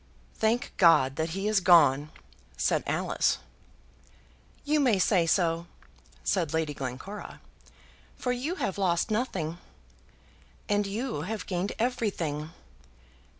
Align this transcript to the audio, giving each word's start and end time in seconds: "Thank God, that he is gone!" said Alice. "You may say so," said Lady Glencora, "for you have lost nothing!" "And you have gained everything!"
"Thank 0.33 0.73
God, 0.77 1.15
that 1.17 1.29
he 1.37 1.47
is 1.47 1.59
gone!" 1.59 2.09
said 2.57 2.83
Alice. 2.87 3.37
"You 4.65 4.79
may 4.79 4.97
say 4.97 5.27
so," 5.27 5.67
said 6.23 6.55
Lady 6.55 6.73
Glencora, 6.73 7.39
"for 8.15 8.31
you 8.31 8.55
have 8.55 8.79
lost 8.79 9.11
nothing!" 9.11 9.59
"And 10.67 10.87
you 10.87 11.21
have 11.25 11.45
gained 11.45 11.73
everything!" 11.77 12.49